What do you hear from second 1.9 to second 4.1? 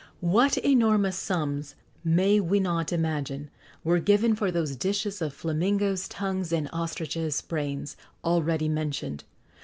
may we not imagine, were